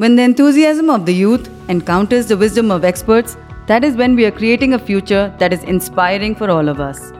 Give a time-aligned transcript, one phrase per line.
[0.00, 4.24] When the enthusiasm of the youth encounters the wisdom of experts, that is when we
[4.24, 7.12] are creating a future that is inspiring for all of us.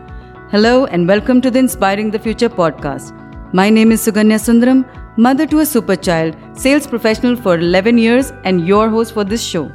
[0.50, 3.12] Hello and welcome to the Inspiring the Future podcast.
[3.52, 4.86] My name is Suganya Sundaram,
[5.18, 9.44] mother to a super child, sales professional for 11 years, and your host for this
[9.44, 9.70] show.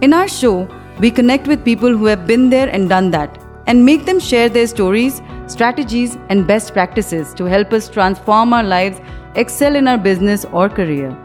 [0.00, 3.38] In our show, we connect with people who have been there and done that
[3.68, 8.64] and make them share their stories, strategies, and best practices to help us transform our
[8.64, 9.00] lives,
[9.36, 11.16] excel in our business or career.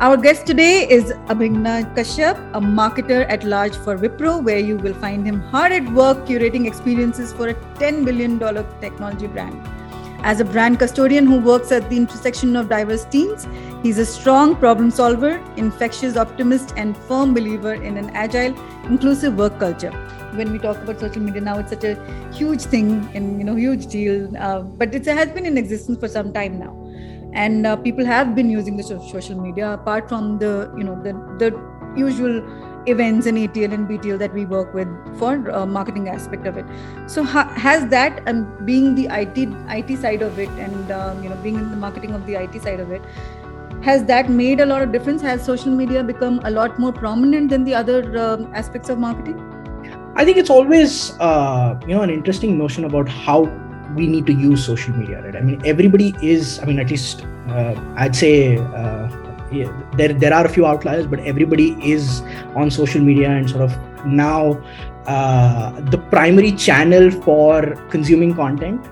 [0.00, 4.92] Our guest today is Abhigna Kashyap, a marketer at large for Wipro, where you will
[4.94, 8.40] find him hard at work curating experiences for a $10 billion
[8.80, 9.56] technology brand.
[10.24, 13.46] As a brand custodian who works at the intersection of diverse teams,
[13.84, 18.52] he's a strong problem solver, infectious optimist, and firm believer in an agile,
[18.86, 19.92] inclusive work culture.
[20.32, 21.94] When we talk about social media now, it's such a
[22.32, 26.08] huge thing and you know huge deal, uh, but it has been in existence for
[26.08, 26.83] some time now
[27.34, 31.12] and uh, people have been using the social media apart from the you know the
[31.38, 31.50] the
[31.96, 32.42] usual
[32.86, 36.66] events and ATL and BTL that we work with for uh, marketing aspect of it.
[37.06, 41.28] So ha- has that um, being the IT IT side of it and um, you
[41.28, 43.02] know being in the marketing of the IT side of it,
[43.82, 45.22] has that made a lot of difference?
[45.22, 49.50] Has social media become a lot more prominent than the other um, aspects of marketing?
[50.16, 53.46] I think it's always uh, you know an interesting notion about how
[53.94, 55.36] we need to use social media right?
[55.36, 59.08] I mean everybody is i mean at least uh, i'd say uh,
[59.52, 62.22] yeah, there there are a few outliers but everybody is
[62.54, 64.60] on social media and sort of now
[65.06, 68.82] uh, the primary channel for consuming content.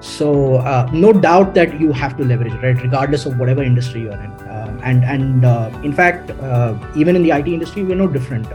[0.00, 2.80] So uh, no doubt that you have to leverage right?
[2.82, 4.32] Regardless of whatever industry you're in.
[4.48, 6.30] Uh, and and uh, in fact
[6.96, 8.46] even in the it industry we're no different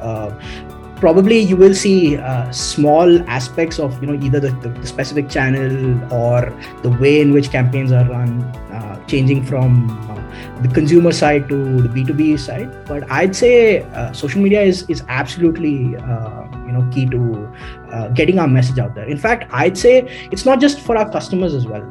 [0.99, 6.13] probably you will see uh, small aspects of you know either the, the, specific channel
[6.13, 11.47] or the way in which campaigns are run uh, changing from uh, the consumer side
[11.49, 12.69] to the b2b side.
[12.87, 17.53] But i'd say uh, social media is is absolutely uh, you know key to
[17.91, 19.07] uh, getting our message out there.
[19.07, 19.99] In fact i'd say
[20.31, 21.83] it's not just for our customers as well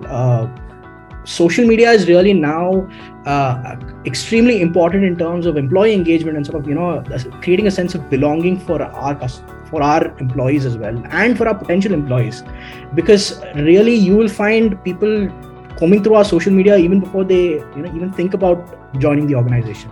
[1.26, 2.88] social media is really now
[3.26, 7.02] uh, extremely important in terms of employee engagement and sort of you know
[7.42, 9.28] creating a sense of belonging for our
[9.70, 12.44] for our employees as well and for our potential employees.
[12.94, 15.28] Because really you will find people
[15.76, 19.34] combing through our social media even before they you know even think about joining the
[19.34, 19.90] organization.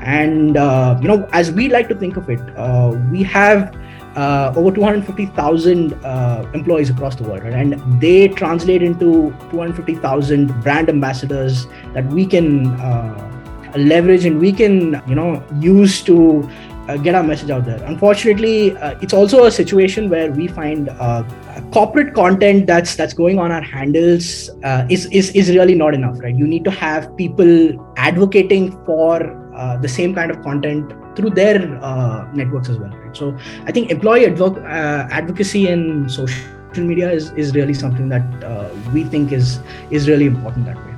[0.00, 3.76] And uh, you know as we like to think of it uh, we have
[4.16, 7.52] uh, over 250,000 uh, employees across the world, right?
[7.52, 15.02] and they translate into 250,000 brand ambassadors that we can uh, leverage and we can,
[15.08, 16.48] you know, use to
[16.88, 17.82] uh, get our message out there.
[17.84, 21.24] Unfortunately, uh, it's also a situation where we find uh,
[21.72, 24.50] corporate content that's that's going on our handles
[24.90, 26.36] is, is is really not enough, right?
[26.36, 29.43] You need to have people advocating for
[29.76, 32.90] the same kind of content through their uh, networks as well.
[32.90, 33.16] Right?
[33.16, 36.42] So I think employee advo- uh, advocacy in social
[36.76, 39.60] media is, is really something that uh, we think is
[39.90, 40.94] is really important that way.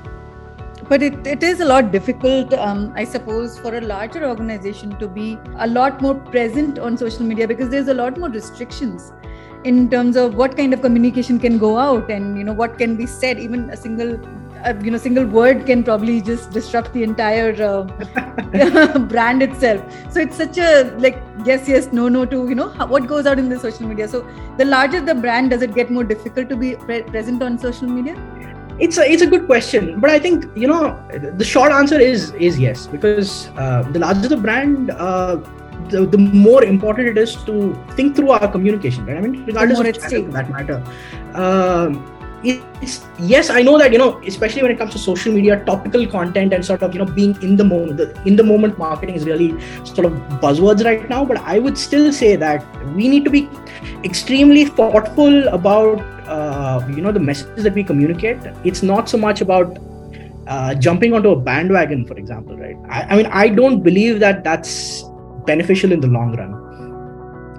[0.89, 5.09] But it, it is a lot difficult, um, I suppose, for a larger organization to
[5.09, 9.13] be a lot more present on social media because there's a lot more restrictions
[9.65, 12.95] in terms of what kind of communication can go out and you know what can
[12.95, 14.17] be said even a single
[14.65, 19.83] a, you know single word can probably just disrupt the entire uh, brand itself.
[20.13, 23.39] So it's such a like yes yes no no to you know what goes out
[23.39, 24.09] in the social media.
[24.09, 27.59] So the larger the brand does it get more difficult to be pre- present on
[27.59, 28.17] social media?
[28.79, 31.03] It's a it's a good question but i think you know
[31.43, 35.37] the short answer is is yes because uh, the larger the brand uh,
[35.89, 39.17] the, the more important it is to think through our communication right?
[39.17, 40.83] I mean regardless of channel, that matter.
[41.35, 42.16] Um,
[42.83, 46.07] it's yes i know that you know especially when it comes to social media topical
[46.07, 49.25] content and sort of you know being in the moment in the moment marketing is
[49.25, 49.49] really
[49.85, 50.13] sort of
[50.45, 52.65] buzzwords right now but i would still say that
[52.95, 53.49] we need to be
[54.05, 58.39] extremely thoughtful about uh, you know the messages that we communicate.
[58.65, 59.79] It's not so much about
[60.47, 62.77] uh, jumping onto a bandwagon for example right?
[62.89, 65.03] I, I, mean i don't believe that that's
[65.45, 66.63] beneficial in the long run.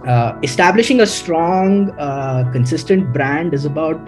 [0.07, 3.99] Uh, establishing a strong uh, consistent brand is about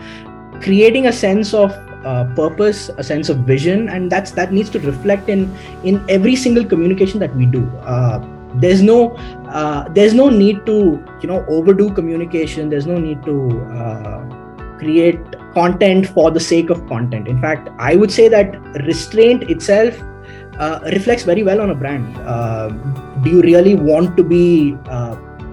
[0.61, 1.71] creating a sense of
[2.05, 5.53] uh, purpose a sense of vision and that's that needs to reflect in
[5.83, 7.67] in every single communication that we do.
[7.83, 8.25] Uh,
[8.55, 9.15] there's no
[9.47, 12.69] uh, there's no need to you know overdo communication.
[12.69, 15.19] There's no need to uh, create
[15.53, 17.27] content for the sake of content.
[17.27, 20.01] In fact i would say that restraint itself
[20.59, 22.17] uh, reflects very well on a brand.
[22.17, 22.69] Uh,
[23.23, 24.77] do you really want to be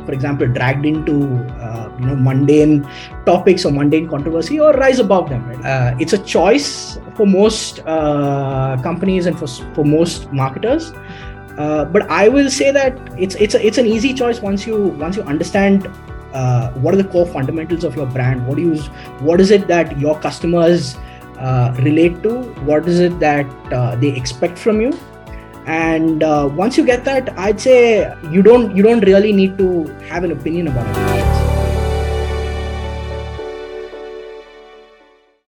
[0.06, 1.16] for example, dragged into
[1.60, 2.88] uh, you know mundane
[3.26, 5.46] topics or mundane controversy, or rise above them.
[5.48, 5.64] Right?
[5.64, 10.92] Uh, it's a choice for most uh, companies and for for most marketers.
[11.58, 14.76] Uh, but I will say that it's it's a, it's an easy choice once you
[15.04, 15.90] once you understand
[16.34, 18.46] uh, what are the core fundamentals of your brand.
[18.46, 18.76] What do you
[19.30, 20.96] what is it that your customers
[21.38, 22.42] uh, relate to?
[22.70, 24.92] What is it that uh, they expect from you?
[25.66, 29.84] And uh, once you get that, I'd say you don't you don't really need to
[30.08, 31.15] have an opinion about it.